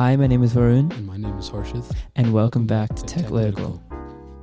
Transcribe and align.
Hi, 0.00 0.16
my 0.16 0.26
name 0.26 0.42
is 0.42 0.54
Varun, 0.54 0.90
And 0.96 1.06
my 1.06 1.18
name 1.18 1.36
is 1.36 1.50
Harshith. 1.50 1.94
and 2.16 2.32
welcome 2.32 2.66
back 2.66 2.88
to 2.94 3.02
Techlytical. 3.02 3.82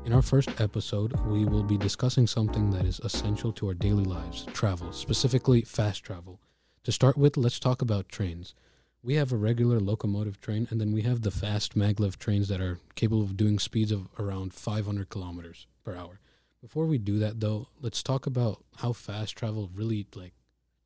In 0.06 0.14
our 0.14 0.22
first 0.22 0.62
episode, 0.62 1.20
we 1.22 1.46
will 1.46 1.64
be 1.64 1.80
discussing 1.80 2.28
something 2.28 2.70
that 2.70 2.86
is 2.86 3.00
essential 3.00 3.52
to 3.54 3.70
our 3.70 3.74
daily 3.74 4.04
lives 4.04 4.46
travel, 4.54 4.92
specifically 4.92 5.62
fast 5.62 6.04
travel. 6.04 6.40
To 6.84 6.92
start 6.92 7.18
with, 7.18 7.38
let's 7.38 7.60
talk 7.60 7.82
about 7.82 8.08
trains. 8.08 8.54
We 9.02 9.16
have 9.16 9.32
a 9.32 9.36
regular 9.36 9.80
locomotive 9.80 10.40
train, 10.40 10.68
and 10.70 10.80
then 10.80 10.92
we 10.92 11.02
have 11.02 11.24
the 11.24 11.32
fast 11.32 11.76
maglev 11.76 12.18
trains 12.18 12.50
that 12.50 12.62
are 12.62 12.78
capable 12.94 13.24
of 13.24 13.36
doing 13.36 13.58
speeds 13.58 13.92
of 13.92 14.10
around 14.20 14.54
500 14.54 15.10
kilometers 15.10 15.66
per 15.84 15.96
hour. 15.96 16.20
Before 16.62 16.86
we 16.86 17.00
do 17.00 17.18
that, 17.18 17.40
though, 17.40 17.70
let's 17.82 18.04
talk 18.04 18.28
about 18.28 18.64
how 18.76 18.94
fast 18.94 19.36
travel 19.36 19.72
really 19.74 20.06
like 20.14 20.34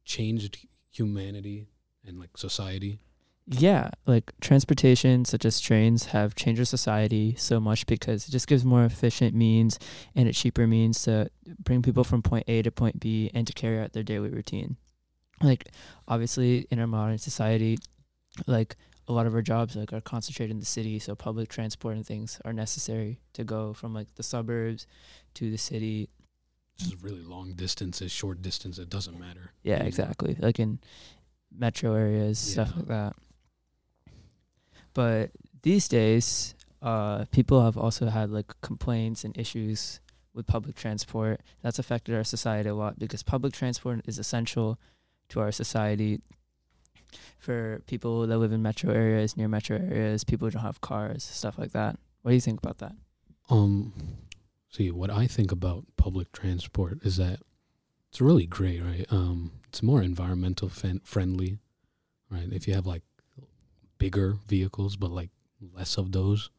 changed 0.06 0.66
humanity 0.94 1.68
and 2.08 2.18
like 2.18 2.38
society. 2.38 3.00
Yeah, 3.48 3.90
like 4.06 4.32
transportation, 4.40 5.26
such 5.26 5.46
as 5.46 5.60
trains, 5.60 6.06
have 6.06 6.36
changed 6.36 6.62
our 6.62 6.66
society 6.66 7.36
so 7.38 7.60
much 7.60 7.86
because 7.86 8.28
it 8.28 8.32
just 8.32 8.48
gives 8.48 8.64
more 8.64 8.86
efficient 8.86 9.36
means 9.36 9.80
and 10.16 10.30
a 10.30 10.34
cheaper 10.34 10.68
means 10.68 11.02
to 11.04 11.30
bring 11.60 11.82
people 11.82 12.04
from 12.04 12.22
point 12.22 12.46
A 12.48 12.62
to 12.62 12.72
point 12.72 13.00
B 13.00 13.30
and 13.34 13.46
to 13.48 13.54
carry 13.54 13.80
out 13.80 13.94
their 13.94 14.04
daily 14.04 14.30
routine. 14.30 14.78
Like, 15.42 15.70
obviously, 16.08 16.68
in 16.70 16.80
our 16.80 16.88
modern 16.88 17.18
society, 17.18 17.78
like 18.48 18.78
a 19.08 19.12
lot 19.12 19.26
of 19.26 19.34
our 19.34 19.42
jobs 19.42 19.76
like 19.76 19.92
are 19.92 20.02
concentrated 20.02 20.52
in 20.52 20.60
the 20.60 20.66
city, 20.66 21.00
so 21.00 21.16
public 21.16 21.50
transport 21.50 21.96
and 21.96 22.06
things 22.06 22.40
are 22.46 22.54
necessary 22.54 23.20
to 23.34 23.44
go 23.44 23.74
from 23.74 23.94
like 23.94 24.14
the 24.16 24.24
suburbs 24.24 24.88
to 25.34 25.50
the 25.50 25.58
city. 25.58 26.10
This 26.78 26.90
is 26.90 27.04
really 27.04 27.24
long 27.24 27.54
distances, 27.54 28.12
short 28.12 28.42
distance, 28.42 28.78
it 28.78 28.90
doesn't 28.90 29.20
matter. 29.20 29.52
Yeah, 29.64 29.84
exactly. 29.84 30.38
Like 30.40 30.60
in 30.60 30.80
metro 31.56 31.96
areas, 31.96 32.40
stuff 32.40 32.74
like 32.76 32.88
that. 32.88 33.16
But 34.94 35.32
these 35.62 35.88
days, 35.88 36.56
uh, 36.82 37.26
people 37.32 37.64
have 37.64 37.78
also 37.78 38.08
had 38.08 38.30
like 38.30 38.54
complaints 38.62 39.24
and 39.24 39.38
issues 39.38 40.00
with 40.34 40.48
public 40.48 40.76
transport. 40.76 41.42
That's 41.62 41.80
affected 41.80 42.16
our 42.16 42.24
society 42.24 42.70
a 42.70 42.76
lot 42.76 42.98
because 43.00 43.24
public 43.24 43.54
transport 43.54 44.02
is 44.06 44.18
essential 44.20 44.80
to 45.30 45.40
our 45.40 45.52
society. 45.52 46.22
For 47.38 47.82
people 47.88 48.26
that 48.28 48.38
live 48.38 48.54
in 48.54 48.62
metro 48.62 48.94
areas, 48.94 49.36
near 49.36 49.48
metro 49.48 49.78
areas, 49.78 50.24
people 50.24 50.48
who 50.48 50.52
don't 50.52 50.62
have 50.62 50.80
cars, 50.80 51.24
stuff 51.24 51.58
like 51.58 51.72
that. 51.72 51.98
What 52.22 52.32
do 52.32 52.36
you 52.36 52.42
think 52.42 52.60
about 52.60 52.78
that? 52.78 52.94
Um, 53.50 53.94
see, 54.70 54.92
what 54.92 55.10
I 55.10 55.28
think 55.28 55.52
about 55.52 55.86
public 55.98 56.32
transport 56.32 57.00
is 57.04 57.18
that 57.18 57.40
it's 58.10 58.22
really 58.22 58.46
great, 58.46 58.82
right? 58.82 59.06
Um, 59.10 59.52
it's 59.68 59.84
more 59.84 60.02
environmental 60.02 60.70
friendly, 60.70 61.60
right? 62.30 62.48
If 62.52 62.68
you 62.68 62.74
have 62.76 62.86
like 62.86 63.04
bigger 64.02 64.38
vehicles, 64.48 64.96
but 64.96 65.12
like 65.12 65.30
less 65.78 65.96
of 65.96 66.12
those, 66.12 66.50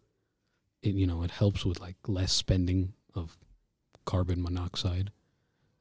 it 0.81 0.95
you 0.95 1.07
know 1.09 1.25
it 1.25 1.33
helps 1.33 1.67
with 1.67 1.81
like 1.81 1.97
less 2.07 2.33
spending 2.33 2.93
of 3.15 3.37
carbon 4.05 4.41
monoxide. 4.41 5.11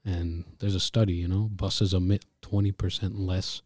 And 0.04 0.46
there's 0.58 0.74
a 0.74 0.80
study, 0.80 1.14
you 1.14 1.28
know, 1.28 1.44
buses 1.54 1.94
emit 1.94 2.26
twenty 2.42 2.72
percent 2.72 3.20
less 3.20 3.62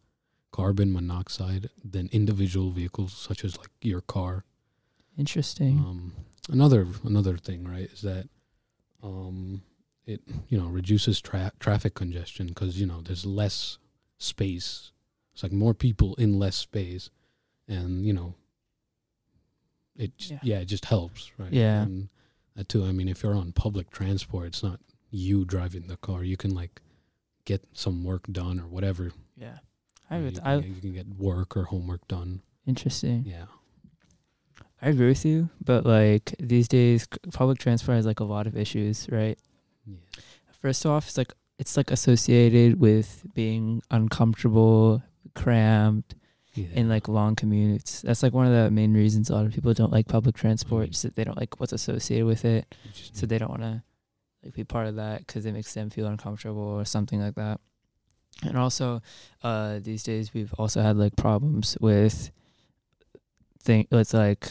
carbon 0.52 0.92
monoxide 0.92 1.70
than 1.84 2.10
individual 2.12 2.72
vehicles, 2.72 3.14
such 3.14 3.46
as 3.46 3.58
like 3.58 3.72
your 3.82 4.02
car. 4.02 4.44
Interesting. 5.18 5.78
Um, 5.80 6.14
another 6.50 6.86
another 7.06 7.38
thing, 7.38 7.64
right, 7.64 7.90
is 7.90 8.02
that 8.02 8.28
um, 9.02 9.62
it 10.06 10.20
you 10.50 10.58
know 10.60 10.68
reduces 10.68 11.22
tra- 11.22 11.54
traffic 11.62 11.94
congestion 11.94 12.48
because 12.48 12.78
you 12.78 12.86
know 12.86 13.00
there's 13.02 13.26
less 13.26 13.78
space. 14.18 14.92
It's 15.34 15.44
like 15.44 15.54
more 15.54 15.74
people 15.74 16.16
in 16.16 16.40
less 16.40 16.58
space, 16.58 17.10
and 17.68 18.06
you 18.06 18.14
know, 18.14 18.36
it 19.96 20.18
j- 20.18 20.34
Yeah. 20.36 20.40
yeah, 20.44 20.60
it 20.60 20.66
just 20.66 20.86
helps, 20.86 21.32
right? 21.38 21.52
Yeah. 21.52 21.84
and 21.84 22.10
that 22.56 22.70
too. 22.70 22.86
I 22.86 22.92
mean, 22.92 23.08
if 23.10 23.24
you're 23.24 23.36
on 23.36 23.52
public 23.52 23.90
transport, 23.90 24.48
it's 24.48 24.64
not 24.64 24.80
you 25.10 25.46
driving 25.46 25.88
the 25.88 25.98
car. 25.98 26.24
You 26.24 26.38
can 26.38 26.54
like 26.54 26.82
get 27.46 27.64
some 27.74 28.04
work 28.04 28.28
done 28.32 28.60
or 28.60 28.68
whatever. 28.68 29.12
yeah, 29.38 29.60
I 30.10 30.20
would. 30.20 30.36
you 30.36 30.42
I 30.44 30.60
can- 30.62 30.76
you 30.76 30.82
can 30.82 30.94
get 30.94 31.08
work 31.18 31.56
or 31.58 31.64
homework 31.66 32.08
done. 32.08 32.42
interesting. 32.66 33.24
Yeah. 33.26 33.46
I 34.82 34.90
agree 34.90 35.08
with 35.08 35.26
you, 35.26 35.50
but 35.64 35.86
like 35.86 36.36
these 36.40 36.68
days, 36.68 37.08
public 37.34 37.58
transport 37.60 37.96
has 37.96 38.06
like 38.06 38.20
a 38.20 38.24
lot 38.26 38.46
of 38.48 38.56
issues, 38.58 39.08
right? 39.10 39.38
Yeah. 39.88 39.96
First 40.52 40.86
off, 40.86 41.08
it's 41.08 41.18
like 41.18 41.34
it's 41.58 41.78
like 41.78 41.90
associated 41.92 42.80
with 42.80 43.24
being 43.34 43.82
uncomfortable, 43.92 45.02
cramped, 45.36 46.16
Yeah. 46.56 46.68
in 46.74 46.90
like 46.90 47.08
long 47.10 47.36
commutes. 47.36 48.02
That's 48.02 48.24
like 48.24 48.34
one 48.34 48.48
of 48.48 48.54
the 48.54 48.72
main 48.72 48.94
reasons 48.94 49.30
a 49.30 49.34
lot 49.34 49.46
of 49.46 49.54
people 49.54 49.74
don't 49.74 49.92
like 49.92 50.08
public 50.08 50.36
transport. 50.36 50.90
Just 50.92 51.04
that 51.04 51.16
they 51.16 51.26
don't 51.26 51.38
like 51.38 51.60
what's 51.60 51.74
associated 51.74 52.26
with 52.26 52.46
it, 52.46 52.74
so 53.12 53.26
they 53.26 53.38
don't 53.38 53.50
want 53.50 53.62
to 53.62 53.84
like 54.44 54.54
be 54.54 54.64
part 54.64 54.88
of 54.88 54.96
that 54.96 55.28
because 55.28 55.46
it 55.46 55.52
makes 55.52 55.74
them 55.74 55.90
feel 55.90 56.08
uncomfortable 56.08 56.62
or 56.62 56.86
something 56.86 57.20
like 57.20 57.36
that. 57.36 57.60
And 58.44 58.58
also, 58.58 59.02
uh, 59.44 59.80
these 59.82 60.04
days 60.04 60.34
we've 60.34 60.54
also 60.54 60.82
had 60.82 60.98
like 60.98 61.16
problems 61.18 61.78
with 61.82 62.32
thing. 63.62 63.88
It's 63.92 64.14
like 64.14 64.50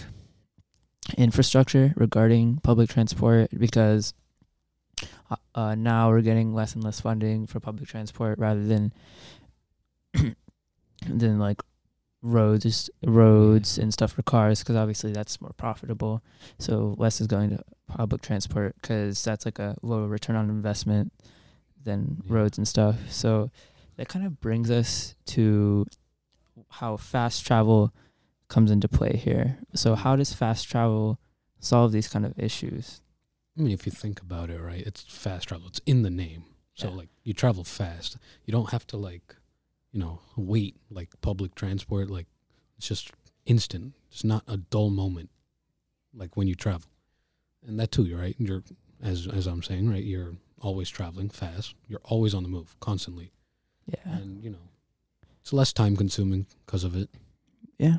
infrastructure 1.17 1.95
regarding 1.97 2.59
public 2.59 2.91
transport 2.91 3.51
because 3.59 4.15
uh, 5.31 5.37
uh, 5.55 5.75
now 5.75 6.11
we're 6.11 6.23
getting 6.23 6.55
less 6.55 6.75
and 6.75 6.85
less 6.85 7.01
funding 7.01 7.47
for 7.47 7.61
public 7.61 7.89
transport 7.89 8.39
rather 8.39 8.65
than 8.65 8.93
than 11.07 11.39
like 11.39 11.63
roads 12.25 12.89
roads 13.05 13.77
and 13.77 13.93
stuff 13.93 14.13
for 14.13 14.23
cars 14.23 14.61
because 14.61 14.77
obviously 14.77 15.13
that's 15.13 15.41
more 15.43 15.53
profitable 15.59 16.23
so 16.59 16.95
less 16.97 17.21
is 17.21 17.27
going 17.27 17.51
to 17.51 17.63
public 17.87 18.23
transport 18.23 18.75
because 18.81 19.23
that's 19.23 19.45
like 19.45 19.59
a 19.59 19.77
lower 19.83 20.09
return 20.09 20.35
on 20.35 20.49
investment 20.49 21.13
than 21.85 22.23
Yeah. 22.25 22.35
roads 22.35 22.57
and 22.57 22.67
stuff 22.67 22.97
so 23.11 23.51
that 23.97 24.09
kind 24.09 24.25
of 24.25 24.41
brings 24.41 24.71
us 24.71 25.15
to 25.27 25.85
how 26.71 26.97
fast 26.97 27.47
travel 27.47 27.93
comes 28.49 28.71
into 28.71 28.89
play 28.89 29.17
here 29.17 29.59
so 29.75 29.95
how 29.95 30.17
does 30.17 30.33
fast 30.33 30.67
travel 30.69 31.19
solve 31.61 31.93
these 31.93 32.09
kind 32.09 32.25
of 32.25 32.33
issues 32.39 33.03
I 33.57 33.61
mean, 33.63 33.71
if 33.73 33.87
you 33.87 33.93
think 33.93 34.21
about 34.21 34.51
it, 34.51 34.61
right, 34.61 34.85
it's 34.85 35.03
fast 35.03 35.47
travel. 35.47 35.69
It's 35.69 35.81
in 35.87 36.03
the 36.03 36.11
name. 36.11 36.43
So, 36.75 36.89
Yeah. 36.89 36.97
like, 36.97 37.09
you 37.23 37.33
travel 37.35 37.63
fast. 37.63 38.17
You 38.45 38.51
don't 38.51 38.71
have 38.73 38.85
to, 38.89 38.97
like, 38.97 39.37
you 39.95 40.01
know, 40.01 40.19
wait 40.37 40.77
like 40.91 41.09
public 41.21 41.55
transport. 41.55 42.11
Like, 42.11 42.27
it's 42.77 42.89
just 42.89 43.13
instant. 43.47 43.95
It's 44.11 44.25
not 44.25 44.43
a 44.49 44.57
dull 44.57 44.91
moment, 44.91 45.31
like 46.13 46.37
when 46.37 46.49
you 46.49 46.57
travel. 46.57 46.91
And 47.67 47.79
that 47.79 47.93
too, 47.93 48.15
right? 48.17 48.35
You're, 48.39 48.65
as 49.03 49.29
as 49.29 49.47
I'm 49.47 49.63
saying, 49.63 49.89
right, 49.89 50.03
you're 50.03 50.35
always 50.61 50.91
traveling 50.91 51.31
fast. 51.31 51.75
You're 51.87 52.01
always 52.05 52.35
on 52.35 52.43
the 52.43 52.49
move, 52.49 52.75
constantly. 52.81 53.31
yeah 53.87 54.17
And, 54.17 54.43
you 54.43 54.51
know, 54.51 54.67
it's 55.41 55.53
less 55.53 55.73
time 55.73 55.97
consuming 55.97 56.47
because 56.67 56.83
of 56.85 56.97
it. 56.97 57.09
yeah 57.79 57.99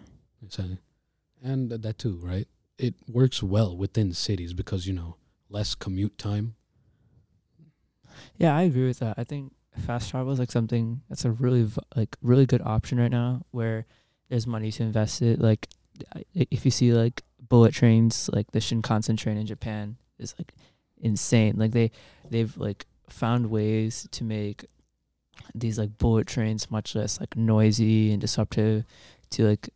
a- 0.59 0.77
and 1.41 1.69
that 1.71 1.97
too, 1.97 2.19
right? 2.21 2.47
It 2.77 2.95
works 3.07 3.41
well 3.41 3.77
within 3.77 4.11
cities 4.13 4.53
because, 4.53 4.85
you 4.85 4.93
know, 4.93 5.15
less 5.49 5.75
commute 5.75 6.17
time. 6.17 6.55
Yeah, 8.37 8.55
I 8.55 8.63
agree 8.63 8.87
with 8.87 8.99
that. 8.99 9.15
I 9.17 9.23
think 9.23 9.53
fast 9.77 10.09
travel 10.09 10.31
is 10.33 10.39
like 10.39 10.51
something 10.51 11.01
that's 11.09 11.25
a 11.25 11.31
really 11.31 11.67
like 11.95 12.15
really 12.21 12.45
good 12.45 12.61
option 12.61 12.99
right 12.99 13.11
now 13.11 13.41
where 13.51 13.85
there's 14.29 14.47
money 14.47 14.71
to 14.71 14.83
invest 14.83 15.21
it. 15.21 15.39
Like 15.39 15.67
if 16.33 16.65
you 16.65 16.71
see 16.71 16.93
like 16.93 17.23
bullet 17.47 17.73
trains, 17.73 18.29
like 18.33 18.51
the 18.51 18.59
Shinkansen 18.59 19.17
train 19.17 19.37
in 19.37 19.45
Japan 19.45 19.97
is 20.17 20.35
like 20.37 20.53
insane. 20.99 21.55
Like 21.57 21.71
they 21.71 21.91
they've 22.29 22.55
like 22.57 22.85
found 23.09 23.49
ways 23.49 24.07
to 24.11 24.23
make 24.23 24.65
these 25.53 25.77
like 25.77 25.97
bullet 25.97 26.27
trains 26.27 26.71
much 26.71 26.95
less 26.95 27.19
like 27.19 27.35
noisy 27.35 28.11
and 28.11 28.21
disruptive 28.21 28.85
to 29.31 29.47
like 29.47 29.69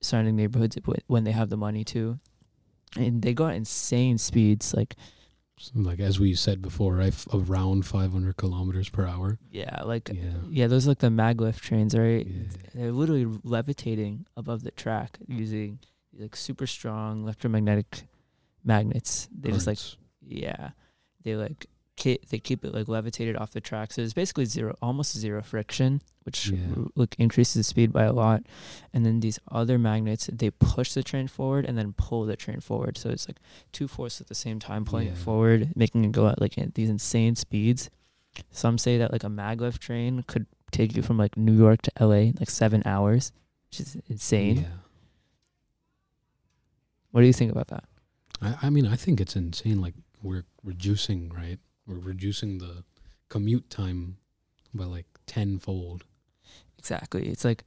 surrounding 0.00 0.36
neighborhoods 0.36 0.76
when 1.06 1.24
they 1.24 1.32
have 1.32 1.50
the 1.50 1.56
money 1.56 1.84
to. 1.84 2.18
And 2.96 3.22
they 3.22 3.34
go 3.34 3.46
at 3.46 3.54
insane 3.54 4.18
speeds, 4.18 4.74
like 4.74 4.96
like 5.74 6.00
as 6.00 6.18
we 6.18 6.34
said 6.34 6.62
before, 6.62 6.94
right? 6.96 7.12
f- 7.12 7.26
Around 7.32 7.86
500 7.86 8.36
kilometers 8.36 8.88
per 8.88 9.06
hour. 9.06 9.38
yeah, 9.50 9.82
like 9.82 10.08
Yeah. 10.08 10.30
Yeah, 10.48 10.66
those 10.66 10.86
are 10.86 10.90
like 10.90 10.98
the 10.98 11.08
maglev 11.08 11.60
trains, 11.60 11.96
right? 11.96 12.26
Yeah. 12.26 12.42
They're 12.74 12.92
literally 12.92 13.26
levitating 13.42 14.26
above 14.36 14.62
the 14.62 14.70
track 14.70 15.18
mm. 15.28 15.38
using 15.38 15.78
like 16.18 16.36
super 16.36 16.66
strong 16.66 17.22
electromagnetic 17.22 18.04
magnets. 18.64 19.28
They 19.36 19.50
just 19.50 19.66
like 19.66 19.78
yeah, 20.22 20.70
they 21.24 21.36
like 21.36 21.66
ki- 22.00 22.18
they 22.30 22.38
keep 22.38 22.64
it 22.64 22.72
like 22.74 22.88
levitated 22.88 23.36
off 23.36 23.50
the 23.52 23.60
track, 23.60 23.92
so 23.92 24.00
it's 24.02 24.14
basically 24.22 24.46
zero, 24.46 24.74
almost 24.80 25.16
zero 25.16 25.40
friction, 25.42 26.00
which 26.24 26.48
Yeah. 26.48 26.58
like 26.96 27.14
increases 27.18 27.54
the 27.54 27.62
speed 27.62 27.92
by 27.92 28.04
a 28.04 28.12
lot. 28.12 28.42
And 28.92 29.04
then 29.06 29.20
these 29.20 29.38
other 29.60 29.78
magnets, 29.78 30.28
they 30.32 30.50
push 30.50 30.94
the 30.94 31.02
train 31.04 31.28
forward 31.28 31.64
and 31.66 31.76
then 31.78 31.92
pull 31.92 32.24
the 32.24 32.36
train 32.36 32.60
forward. 32.60 32.96
So 32.98 33.10
it's 33.10 33.28
like 33.28 33.38
two 33.72 33.86
forces 33.86 34.22
at 34.22 34.26
the 34.28 34.34
same 34.34 34.58
time 34.58 34.84
pulling 34.84 35.08
it 35.08 35.18
forward, 35.18 35.72
making 35.76 36.04
it 36.04 36.12
go 36.12 36.26
at 36.28 36.40
like 36.40 36.54
these 36.74 36.90
insane 36.90 37.36
speeds. 37.36 37.90
Some 38.50 38.78
say 38.78 38.96
that 38.98 39.12
like 39.12 39.24
a 39.24 39.28
maglev 39.28 39.78
train 39.78 40.22
could 40.26 40.46
take 40.72 40.96
you 40.96 41.02
from 41.02 41.18
like 41.18 41.36
New 41.36 41.52
York 41.56 41.82
to 41.82 41.92
LA 42.00 42.30
in 42.30 42.36
like 42.40 42.50
seven 42.50 42.82
hours, 42.86 43.32
which 43.68 43.80
is 43.80 43.96
insane. 44.08 44.56
Yeah. 44.62 44.76
What 47.10 47.20
do 47.22 47.26
you 47.26 47.32
think 47.32 47.50
about 47.52 47.68
that? 47.68 47.84
I, 48.40 48.56
I 48.66 48.70
mean, 48.70 48.86
I 48.86 48.96
think 48.96 49.20
it's 49.20 49.36
insane. 49.36 49.80
Like 49.80 49.94
we're 50.22 50.44
reducing, 50.62 51.28
right? 51.30 51.58
We're 51.90 51.98
reducing 51.98 52.58
the 52.58 52.84
commute 53.28 53.68
time 53.68 54.18
by 54.72 54.84
like 54.84 55.06
tenfold. 55.26 56.04
Exactly. 56.78 57.28
It's 57.28 57.44
like 57.44 57.64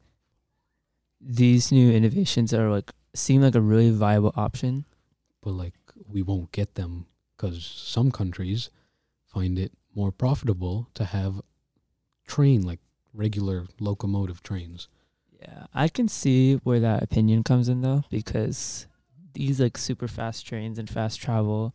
these 1.19 1.73
new 1.73 1.91
innovations 1.91 2.53
are 2.53 2.71
like 2.71 2.91
seem 3.13 3.41
like 3.41 3.55
a 3.55 3.61
really 3.61 3.91
viable 3.91 4.33
option. 4.37 4.85
But 5.41 5.51
like 5.51 5.73
we 6.07 6.21
won't 6.21 6.53
get 6.53 6.75
them 6.75 7.07
because 7.35 7.65
some 7.65 8.11
countries 8.11 8.69
find 9.25 9.59
it 9.59 9.73
more 9.93 10.11
profitable 10.11 10.87
to 10.93 11.03
have 11.03 11.41
train 12.25 12.61
like 12.61 12.79
regular 13.13 13.67
locomotive 13.77 14.41
trains. 14.41 14.87
Yeah, 15.41 15.65
I 15.73 15.89
can 15.89 16.07
see 16.07 16.55
where 16.63 16.79
that 16.79 17.03
opinion 17.03 17.43
comes 17.43 17.67
in 17.67 17.81
though, 17.81 18.03
because 18.09 18.87
these 19.33 19.59
like 19.59 19.77
super 19.77 20.07
fast 20.07 20.47
trains 20.47 20.79
and 20.79 20.89
fast 20.89 21.19
travel 21.19 21.73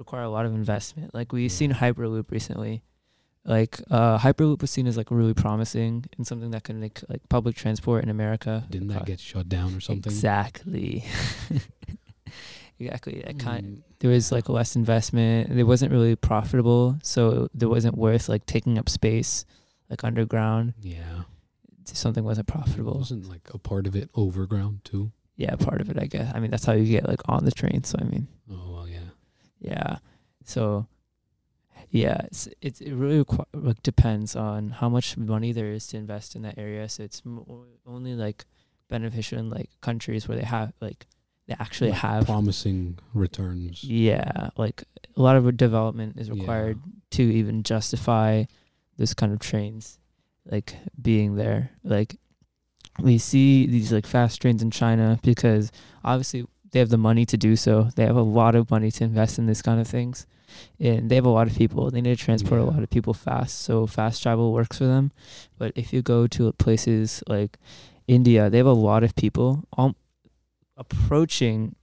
require 0.00 0.22
a 0.24 0.28
lot 0.30 0.44
of 0.46 0.52
investment. 0.52 1.14
Like 1.14 1.32
we've 1.32 1.52
seen 1.52 1.72
Hyperloop 1.72 2.30
recently. 2.32 2.82
Like 3.44 3.80
uh, 3.90 4.18
Hyperloop 4.18 4.60
was 4.60 4.70
seen 4.70 4.86
as 4.86 4.96
like 4.96 5.10
really 5.10 5.34
promising 5.34 6.04
and 6.16 6.26
something 6.26 6.50
that 6.50 6.64
can 6.64 6.80
make 6.80 7.00
like 7.08 7.20
public 7.28 7.54
transport 7.54 8.02
in 8.02 8.10
America. 8.10 8.64
Didn't 8.68 8.88
that 8.88 9.06
get 9.06 9.20
shut 9.20 9.48
down 9.48 9.74
or 9.76 9.80
something? 9.80 10.10
Exactly. 10.12 11.04
exactly. 12.78 13.22
That 13.24 13.38
kind. 13.38 13.64
Mm, 13.66 13.82
There 14.00 14.10
was 14.10 14.32
like 14.32 14.48
less 14.48 14.76
investment. 14.76 15.50
It 15.58 15.64
wasn't 15.64 15.92
really 15.92 16.16
profitable, 16.16 16.98
so 17.02 17.48
there 17.54 17.68
wasn't 17.68 17.96
worth 17.96 18.28
like 18.28 18.46
taking 18.46 18.78
up 18.78 18.88
space, 18.88 19.44
like 19.88 20.04
underground. 20.04 20.74
yeah. 20.80 21.22
Something 21.92 22.22
wasn't 22.22 22.46
profitable. 22.46 22.94
It 22.94 22.98
Wasn't 22.98 23.28
like 23.28 23.48
a 23.52 23.58
part 23.58 23.88
of 23.88 23.96
it 23.96 24.10
overground 24.14 24.84
too? 24.84 25.10
yeah, 25.36 25.56
part 25.56 25.80
of 25.80 25.88
it, 25.90 25.98
I 25.98 26.04
guess. 26.06 26.30
I 26.34 26.38
mean, 26.38 26.50
that's 26.52 26.64
how 26.64 26.74
you 26.74 26.84
get 26.84 27.08
like 27.08 27.20
on 27.28 27.44
the 27.44 27.50
train. 27.50 27.82
So 27.82 27.98
I 28.00 28.04
mean, 28.04 28.28
Oh 28.48 28.72
well, 28.74 28.88
yeah. 28.88 28.99
Yeah. 29.60 29.98
So 30.44 30.86
yeah, 31.90 32.22
it's, 32.24 32.48
it's 32.60 32.80
it 32.80 32.92
really 32.92 33.24
requ- 33.24 33.82
depends 33.82 34.36
on 34.36 34.70
how 34.70 34.88
much 34.88 35.16
money 35.16 35.52
there 35.52 35.72
is 35.72 35.86
to 35.88 35.96
invest 35.96 36.36
in 36.36 36.42
that 36.42 36.56
area. 36.58 36.88
So 36.88 37.02
it's 37.02 37.24
mo- 37.24 37.66
only 37.86 38.14
like 38.14 38.44
beneficial 38.88 39.38
in 39.38 39.50
like 39.50 39.70
countries 39.80 40.28
where 40.28 40.36
they 40.38 40.44
have 40.44 40.72
like 40.80 41.06
they 41.46 41.54
actually 41.58 41.90
Like, 41.90 42.00
have 42.00 42.26
promising 42.26 42.98
returns. 43.14 43.82
yeah, 43.82 44.50
like 44.56 44.84
a 45.16 45.20
lot 45.22 45.36
of 45.36 45.56
development 45.56 46.16
is 46.18 46.28
Yeah. 46.28 46.34
required 46.34 46.78
to 47.12 47.22
even 47.22 47.62
justify 47.64 48.44
this 48.96 49.14
kind 49.14 49.32
of 49.32 49.38
trains 49.40 49.98
like 50.48 50.76
being 51.00 51.34
there. 51.36 51.70
Like 51.82 52.16
we 53.00 53.18
see 53.18 53.66
these 53.66 53.92
like 53.92 54.06
fast 54.06 54.40
trains 54.40 54.62
in 54.62 54.70
China 54.70 55.18
because 55.22 55.72
obviously 56.04 56.44
they 56.72 56.78
have 56.78 56.88
the 56.88 56.96
money 56.98 57.24
to 57.26 57.36
do 57.36 57.56
so. 57.56 57.90
They 57.96 58.06
have 58.06 58.16
a 58.16 58.22
lot 58.22 58.54
of 58.54 58.70
money 58.70 58.90
to 58.92 59.04
invest 59.04 59.38
in 59.38 59.46
these 59.46 59.62
kind 59.62 59.80
of 59.80 59.86
things. 59.88 60.26
And 60.78 61.08
they 61.10 61.14
have 61.14 61.24
a 61.26 61.30
lot 61.30 61.46
of 61.46 61.56
people. 61.56 61.90
They 61.90 62.00
need 62.00 62.18
to 62.18 62.24
transport 62.24 62.60
a 62.60 62.64
lot 62.64 62.82
of 62.82 62.90
people 62.90 63.14
fast. 63.14 63.60
So 63.60 63.86
fast 63.86 64.22
travel 64.22 64.52
works 64.52 64.78
for 64.78 64.84
them. 64.86 65.12
But 65.58 65.72
if 65.76 65.92
you 65.92 66.02
go 66.02 66.26
to 66.28 66.52
places 66.54 67.22
like 67.28 67.58
India, 68.08 68.50
they 68.50 68.58
have 68.58 68.66
a 68.66 68.72
lot 68.72 69.04
of 69.04 69.14
people 69.14 69.64
um, 69.78 69.94
approaching 70.76 71.74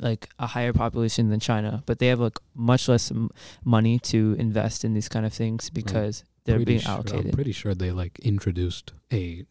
like 0.00 0.28
a 0.38 0.48
higher 0.48 0.72
population 0.72 1.28
than 1.30 1.38
China, 1.40 1.82
but 1.86 1.98
they 2.00 2.08
have 2.08 2.18
like 2.20 2.38
much 2.54 2.88
less 2.88 3.10
m- 3.10 3.30
money 3.64 3.98
to 4.00 4.34
invest 4.38 4.84
in 4.84 4.94
these 4.94 5.08
kind 5.08 5.24
of 5.24 5.32
things 5.32 5.70
because 5.70 6.24
they're 6.44 6.56
Pretty 6.56 6.64
being 6.72 6.80
sure- 6.80 6.90
allocated. 6.92 7.26
I'm 7.26 7.32
pretty 7.32 7.52
sure 7.52 7.74
they 7.74 7.92
like 7.92 8.18
introduced 8.18 8.92
a 9.12 9.44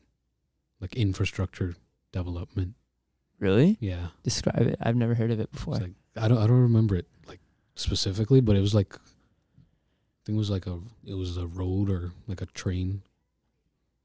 like 0.81 0.93
infrastructure 0.95 1.75
development. 2.11 2.73
Really? 3.39 3.77
Yeah. 3.79 4.07
Describe 4.23 4.61
it. 4.67 4.77
I've 4.81 4.95
never 4.95 5.15
heard 5.15 5.31
of 5.31 5.39
it 5.39 5.51
before. 5.51 5.75
It's 5.75 5.83
like 5.83 5.93
I 6.17 6.27
don't 6.27 6.37
I 6.37 6.47
don't 6.47 6.61
remember 6.61 6.95
it 6.95 7.07
like 7.27 7.39
specifically, 7.75 8.41
but 8.41 8.55
it 8.55 8.61
was 8.61 8.73
like 8.75 8.95
I 8.95 8.99
think 10.25 10.35
it 10.35 10.39
was 10.39 10.49
like 10.49 10.67
a 10.67 10.79
it 11.05 11.13
was 11.15 11.37
a 11.37 11.47
road 11.47 11.89
or 11.89 12.11
like 12.27 12.41
a 12.41 12.45
train. 12.47 13.01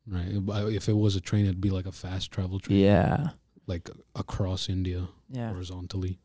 Right. 0.06 0.29
If 0.75 0.88
it 0.88 0.94
was 0.97 1.15
a 1.17 1.21
train, 1.21 1.44
it'd 1.44 1.61
be 1.61 1.71
like 1.71 1.87
a 1.87 1.93
fast 1.93 2.31
travel 2.32 2.59
train, 2.59 2.79
yeah. 2.81 3.29
like 3.67 3.88
across 4.17 4.69
India 4.69 5.09
Yeah. 5.31 5.50
horizontally. 5.50 6.19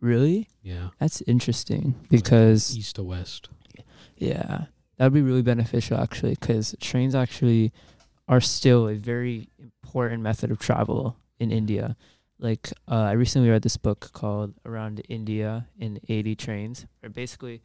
Really? 0.00 0.48
Yeah. 0.62 0.88
That's 0.98 1.20
interesting 1.22 1.94
Like, 2.00 2.10
because 2.10 2.76
east 2.76 2.96
to 2.96 3.04
west. 3.04 3.48
yeah, 4.16 4.64
that 4.96 5.04
would 5.04 5.14
be 5.14 5.22
really 5.22 5.42
beneficial 5.42 5.96
actually 5.98 6.34
because 6.40 6.74
trains 6.80 7.14
actually 7.14 7.72
are 8.26 8.40
still 8.40 8.88
a 8.88 8.94
very 8.94 9.48
important 9.84 10.22
method 10.22 10.50
of 10.50 10.58
travel 10.58 11.16
in 11.38 11.52
India. 11.52 11.96
Like 12.42 12.72
uh, 12.90 12.96
I 12.96 13.12
recently 13.12 13.48
read 13.48 13.62
this 13.62 13.78
book 13.78 14.10
called 14.12 14.52
Around 14.66 15.00
India 15.08 15.68
in 15.78 16.00
80 16.08 16.34
Trains, 16.34 16.86
basically 17.14 17.62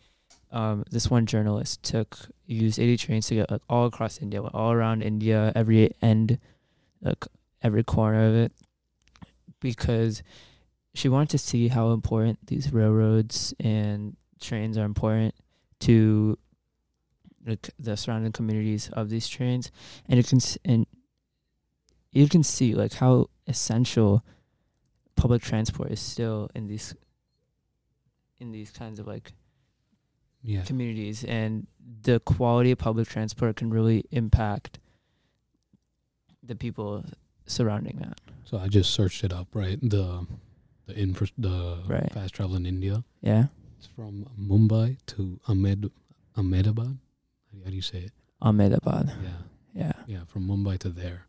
um, 0.52 0.86
this 0.90 1.10
one 1.10 1.26
journalist 1.26 1.84
took 1.84 2.18
used 2.46 2.80
80 2.80 2.98
trains 2.98 3.28
to 3.28 3.36
get 3.36 3.52
like 3.52 3.62
all 3.70 3.86
across 3.86 4.22
India, 4.22 4.42
all 4.42 4.72
around 4.72 5.02
India, 5.02 5.52
every 5.56 5.94
end, 6.02 6.40
like 7.02 7.26
every 7.62 7.84
corner 7.84 8.28
of 8.28 8.36
it, 8.36 8.52
because 9.60 10.24
she 10.94 11.10
wanted 11.10 11.30
to 11.30 11.38
see 11.38 11.68
how 11.68 11.92
important 11.92 12.40
these 12.48 12.72
railroads 12.72 13.54
and 13.60 14.16
trains 14.40 14.78
are 14.78 14.86
important 14.86 15.36
to 15.82 16.38
like 17.46 17.70
the 17.78 17.96
surrounding 17.98 18.32
communities 18.32 18.90
of 18.94 19.10
these 19.10 19.28
trains, 19.28 19.72
and 20.08 20.18
you 20.18 20.24
can 20.24 20.40
and 20.64 20.86
you 22.12 22.30
can 22.30 22.44
see 22.44 22.74
like 22.74 22.94
how 22.94 23.30
essential 23.48 24.24
public 25.18 25.42
transport 25.42 25.92
is 25.92 26.00
still 26.00 26.50
in 26.56 26.68
these 26.68 26.96
in 28.40 28.52
these 28.52 28.72
kinds 28.72 29.00
of 29.00 29.08
like 29.08 29.34
Yeah. 30.44 30.64
communities 30.64 31.24
and 31.26 31.68
the 32.04 32.20
quality 32.22 32.72
of 32.72 32.78
public 32.78 33.08
transport 33.08 33.56
can 33.58 33.70
really 33.72 34.04
impact 34.12 34.80
the 36.44 36.56
people 36.56 37.04
surrounding 37.46 37.98
that. 38.00 38.22
So 38.46 38.58
I 38.60 38.68
just 38.68 38.92
searched 38.94 39.24
it 39.24 39.34
up, 39.34 39.48
right? 39.54 39.80
The 39.82 40.26
the 40.86 40.96
infra- 40.98 41.36
the 41.38 41.84
Right. 41.88 42.10
fast 42.14 42.34
travel 42.36 42.56
in 42.56 42.66
India. 42.66 43.04
Yeah. 43.22 43.48
It's 43.78 43.88
from 43.88 44.26
Mumbai 44.40 44.98
to 45.08 45.40
Ahmed 45.48 45.92
Ahmedabad. 46.38 46.98
How 47.64 47.70
do 47.70 47.76
you 47.76 47.82
say 47.82 48.04
it? 48.06 48.14
Ahmedabad. 48.42 49.12
Yeah. 49.22 49.42
Yeah. 49.74 49.92
Yeah, 50.08 50.24
from 50.26 50.48
Mumbai 50.48 50.78
to 50.80 50.90
there. 50.90 51.26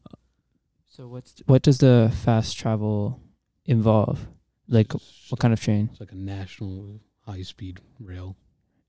So 0.86 1.08
what's 1.08 1.42
what 1.46 1.62
does 1.62 1.78
the 1.78 2.10
fast 2.14 2.56
travel 2.56 3.18
involve? 3.68 4.26
Like 4.66 4.92
It's 4.94 5.30
what 5.30 5.38
kind 5.40 5.52
of 5.54 5.60
train? 5.60 5.88
It's 5.92 6.00
like 6.00 6.12
a 6.12 6.16
national 6.16 7.00
high 7.26 7.42
speed 7.42 7.78
rail. 8.00 8.36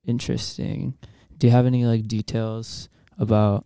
Interesting. 0.05 0.97
Do 1.37 1.47
you 1.47 1.51
have 1.53 1.65
any 1.67 1.85
like 1.85 2.07
details 2.07 2.89
about 3.17 3.65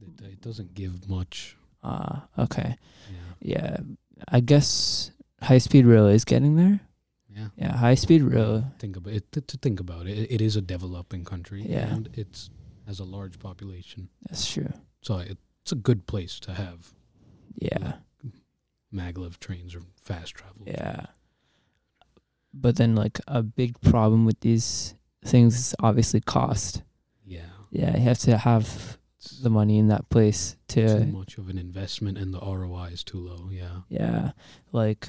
It, 0.00 0.20
it 0.24 0.40
doesn't 0.40 0.74
give 0.74 1.08
much. 1.08 1.56
uh 1.82 2.20
okay. 2.38 2.76
Yeah. 3.10 3.16
Yeah. 3.56 3.76
I 4.28 4.40
guess 4.40 5.10
high 5.42 5.58
speed 5.58 5.86
rail 5.86 6.06
is 6.06 6.24
getting 6.24 6.56
there. 6.56 6.80
Yeah. 7.34 7.48
Yeah, 7.56 7.76
high 7.76 7.96
speed 7.96 8.22
rail. 8.22 8.64
Think 8.78 8.96
about 8.96 9.12
it. 9.12 9.32
To, 9.32 9.40
to 9.40 9.56
think 9.56 9.80
about 9.80 10.06
it, 10.06 10.30
it 10.30 10.40
is 10.40 10.54
a 10.56 10.60
developing 10.62 11.24
country, 11.24 11.62
Yeah. 11.68 11.92
and 11.92 12.08
it's 12.14 12.48
has 12.86 13.00
a 13.00 13.04
large 13.04 13.38
population, 13.38 14.08
That's 14.28 14.46
true. 14.52 14.70
so 15.02 15.16
it, 15.18 15.38
it's 15.62 15.72
a 15.72 15.76
good 15.88 16.06
place 16.06 16.38
to 16.40 16.52
have 16.52 16.92
Yeah. 17.56 17.94
Maglev 18.94 19.38
trains 19.38 19.74
or 19.74 19.82
fast 20.02 20.34
travel. 20.34 20.62
Yeah. 20.66 21.06
But 22.52 22.76
then 22.76 22.94
like 22.94 23.20
a 23.26 23.42
big 23.42 23.80
problem 23.80 24.24
with 24.24 24.40
these 24.40 24.94
things 25.24 25.56
is 25.58 25.74
obviously 25.80 26.20
cost. 26.20 26.82
Yeah. 27.26 27.40
Yeah, 27.70 27.96
you 27.96 28.02
have 28.04 28.18
to 28.20 28.38
have 28.38 28.98
It's 29.18 29.40
the 29.40 29.50
money 29.50 29.78
in 29.78 29.88
that 29.88 30.08
place 30.08 30.56
to. 30.68 30.86
too 31.00 31.06
much 31.06 31.38
of 31.38 31.48
an 31.48 31.58
investment, 31.58 32.16
and 32.18 32.32
the 32.32 32.38
ROI 32.40 32.90
is 32.92 33.02
too 33.02 33.18
low. 33.18 33.48
Yeah. 33.50 33.80
yeah, 33.88 34.30
like 34.70 35.08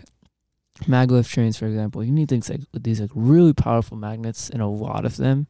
maglev 0.87 1.27
trains 1.27 1.57
for 1.57 1.67
example. 1.67 2.03
You 2.03 2.11
need 2.11 2.29
things 2.29 2.49
like 2.49 2.61
these 2.73 2.99
like 2.99 3.11
really 3.13 3.53
powerful 3.53 3.95
magnets 3.97 4.49
and 4.49 4.61
a 4.61 4.67
lot 4.67 5.05
of 5.05 5.17
them 5.17 5.47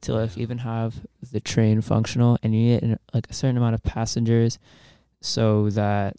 to 0.00 0.14
like 0.14 0.36
Yeah. 0.36 0.42
even 0.42 0.58
have 0.58 1.06
the 1.32 1.40
train 1.40 1.80
functional 1.80 2.38
and 2.42 2.54
you 2.54 2.60
need 2.80 2.98
like 3.14 3.28
a 3.30 3.32
certain 3.34 3.56
amount 3.56 3.74
of 3.74 3.82
passengers 3.82 4.58
so 5.20 5.70
that 5.70 6.16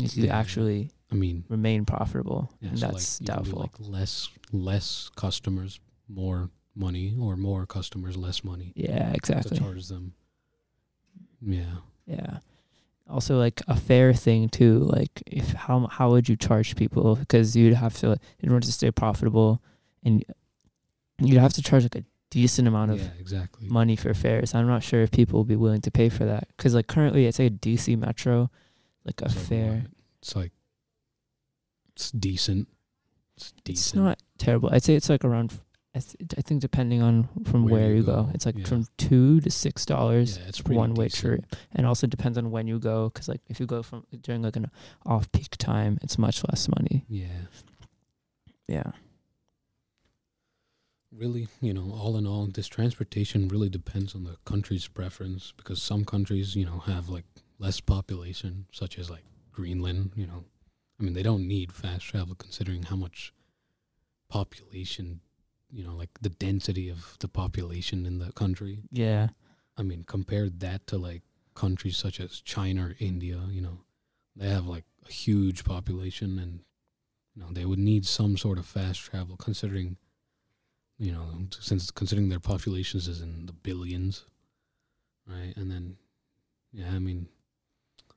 you 0.00 0.08
can 0.08 0.24
Yeah. 0.24 0.36
actually 0.38 0.90
I 1.10 1.14
mean, 1.14 1.44
remain 1.48 1.84
profitable. 1.84 2.50
yeah, 2.60 2.70
and 2.70 2.78
so 2.78 2.86
that's 2.88 3.20
like 3.20 3.26
do, 3.26 3.32
doubtful. 3.32 3.60
like 3.60 3.72
less 3.78 4.28
less 4.52 5.10
customers, 5.16 5.80
more 6.08 6.50
money, 6.74 7.14
or 7.18 7.36
more 7.36 7.66
customers, 7.66 8.16
less 8.16 8.42
money 8.44 8.72
yeah, 8.74 9.10
to 9.10 9.14
exactly. 9.14 9.58
charge 9.58 9.88
them. 9.88 10.14
Yeah. 11.40 11.76
Yeah. 12.06 12.38
Also, 13.08 13.38
like 13.38 13.60
a 13.68 13.76
fair 13.76 14.14
thing 14.14 14.48
too. 14.48 14.78
Like, 14.78 15.22
if 15.26 15.52
how 15.52 15.86
how 15.88 16.10
would 16.10 16.28
you 16.28 16.36
charge 16.36 16.74
people? 16.74 17.16
Because 17.16 17.54
you'd 17.54 17.74
have 17.74 17.96
to 17.98 18.16
in 18.40 18.50
order 18.50 18.64
to 18.66 18.72
stay 18.72 18.90
profitable, 18.90 19.62
and 20.02 20.24
you'd 21.18 21.38
have 21.40 21.52
to 21.54 21.62
charge 21.62 21.82
like 21.84 21.96
a 21.96 22.04
decent 22.30 22.66
amount 22.66 22.90
of 22.92 23.00
yeah, 23.00 23.08
exactly. 23.20 23.68
money 23.68 23.94
for 23.94 24.14
fares. 24.14 24.54
I'm 24.54 24.66
not 24.66 24.82
sure 24.82 25.02
if 25.02 25.10
people 25.10 25.38
will 25.38 25.44
be 25.44 25.54
willing 25.56 25.82
to 25.82 25.90
pay 25.90 26.08
for 26.08 26.24
that. 26.24 26.48
Because 26.56 26.74
like 26.74 26.86
currently, 26.86 27.26
it's 27.26 27.38
like 27.38 27.52
a 27.52 27.54
DC 27.54 27.96
Metro, 27.98 28.50
like 29.04 29.20
a 29.22 29.28
fare. 29.28 29.72
what? 29.72 29.90
It's 30.20 30.36
like 30.36 30.52
it's 31.94 32.10
decent. 32.10 32.68
It's 33.36 33.52
decent. 33.64 33.78
It's 33.78 33.94
not 33.94 34.22
terrible. 34.38 34.70
I'd 34.72 34.82
say 34.82 34.94
it's 34.94 35.08
like 35.08 35.24
around. 35.24 35.52
I, 35.96 36.00
th- 36.00 36.34
I 36.36 36.40
think 36.40 36.60
depending 36.60 37.02
on 37.02 37.28
from 37.44 37.66
Where 37.66 37.82
where, 37.82 37.94
you 37.94 38.02
go, 38.02 38.24
go, 38.24 38.30
it's 38.34 38.46
like 38.46 38.58
yeah. 38.58 38.64
from 38.64 38.88
two 38.98 39.40
to 39.42 39.50
six 39.50 39.86
dollars 39.86 40.38
Yeah, 40.38 40.48
it's 40.48 40.64
one 40.64 40.94
way 40.94 41.08
trip, 41.08 41.44
and 41.72 41.86
also 41.86 42.08
depends 42.08 42.36
on 42.36 42.50
when 42.50 42.66
you 42.66 42.80
go. 42.80 43.10
Because 43.10 43.28
like 43.28 43.40
if 43.48 43.60
you 43.60 43.66
go 43.66 43.82
from 43.82 44.04
during 44.22 44.42
like 44.42 44.56
an 44.56 44.70
off 45.06 45.30
peak 45.30 45.56
time, 45.56 45.98
it's 46.02 46.18
much 46.18 46.42
less 46.48 46.68
money. 46.68 47.04
Yeah. 47.08 47.26
Yeah. 48.66 48.90
really, 51.16 51.48
you 51.60 51.72
know, 51.72 51.92
all 51.96 52.16
in 52.16 52.26
all, 52.26 52.46
this 52.46 52.66
transportation 52.68 53.48
really 53.48 53.68
depends 53.68 54.14
on 54.14 54.24
the 54.24 54.36
country's 54.44 54.88
preference 54.88 55.52
because 55.56 55.80
some 55.80 56.04
countries, 56.04 56.56
you 56.56 56.64
know, 56.64 56.78
have 56.80 57.08
like 57.08 57.24
less 57.58 57.80
population, 57.80 58.66
such 58.72 58.98
as 58.98 59.10
like 59.10 59.24
Greenland, 59.52 60.12
you 60.16 60.26
know. 60.26 60.44
I 60.98 61.02
mean, 61.02 61.14
they 61.14 61.22
don't 61.22 61.48
need 61.48 61.72
fast 61.72 62.04
travel 62.06 62.34
considering 62.36 62.84
how 62.84 62.96
much 62.96 63.32
population, 64.28 65.20
you 65.70 65.84
know, 65.84 65.94
like 65.94 66.10
the 66.20 66.28
density 66.28 66.88
of 66.88 67.16
the 67.18 67.28
population 67.28 68.06
in 68.06 68.18
the 68.18 68.32
country. 68.32 68.82
Yeah. 68.90 69.28
I 69.76 69.82
mean, 69.82 70.04
compare 70.06 70.48
that 70.48 70.86
to 70.88 70.98
like 70.98 71.22
countries 71.54 71.96
such 71.96 72.20
as 72.20 72.40
China 72.40 72.88
or 72.88 72.96
India, 72.98 73.40
you 73.50 73.60
know, 73.60 73.78
they 74.36 74.48
have 74.48 74.66
like 74.66 74.84
a 75.06 75.12
huge 75.12 75.64
population 75.64 76.38
and, 76.38 76.60
you 77.34 77.42
know, 77.42 77.48
they 77.52 77.64
would 77.64 77.78
need 77.78 78.06
some 78.06 78.36
sort 78.36 78.58
of 78.58 78.66
fast 78.66 79.00
travel 79.00 79.36
considering, 79.36 79.96
you 80.98 81.12
know, 81.12 81.26
since 81.58 81.90
considering 81.90 82.28
their 82.28 82.40
populations 82.40 83.08
is 83.08 83.20
in 83.20 83.46
the 83.46 83.52
billions, 83.52 84.24
right? 85.26 85.54
And 85.56 85.70
then, 85.70 85.96
yeah, 86.72 86.90
I 86.92 86.98
mean, 86.98 87.28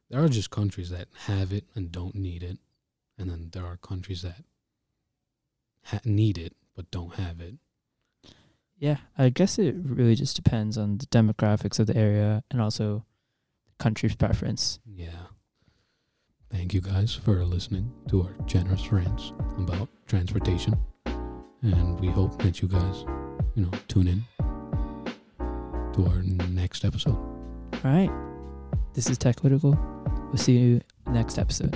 there 0.10 0.24
are 0.24 0.30
just 0.30 0.50
countries 0.50 0.90
that 0.90 1.08
have 1.26 1.52
it 1.52 1.66
and 1.76 1.92
don't 1.92 2.16
need 2.16 2.44
it. 2.44 2.58
And 3.18 3.30
then 3.30 3.50
there 3.52 3.66
are 3.66 3.78
countries 3.78 4.22
that 4.22 4.44
ha- 5.84 6.00
need 6.06 6.38
it 6.38 6.56
but 6.76 6.90
don't 6.92 7.16
have 7.16 7.42
it. 7.42 7.56
Yeah. 8.78 8.98
I 9.18 9.30
guess 9.30 9.58
it 9.58 9.76
really 9.84 10.16
just 10.16 10.36
depends 10.36 10.78
on 10.78 11.00
the 11.00 11.08
demographics 11.08 11.80
of 11.80 11.88
the 11.88 11.98
area 11.98 12.44
and 12.52 12.62
also 12.62 13.06
the 13.66 13.84
country's 13.84 14.16
preference. 14.16 14.80
Yeah. 14.86 15.28
Thank 16.50 16.74
you 16.74 16.80
guys 16.82 17.14
for 17.14 17.44
listening 17.44 17.92
to 18.10 18.22
our 18.22 18.34
generous 18.46 18.92
rants 18.92 19.34
about 19.58 19.90
transportation. 20.06 20.76
And 21.64 22.00
we 22.00 22.08
hope 22.08 22.42
that 22.44 22.62
you 22.62 22.68
guys, 22.68 23.04
you 23.56 23.64
know, 23.64 23.72
tune 23.88 24.08
in 24.08 24.24
to 25.94 26.06
our 26.06 26.22
next 26.22 26.86
episode. 26.86 27.18
All 27.18 27.82
right. 27.84 28.37
This 28.94 29.10
is 29.10 29.18
Tech. 29.18 29.44
We'll 29.44 30.38
see 30.38 30.58
you 30.58 30.82
next 31.08 31.38
episode. 31.38 31.76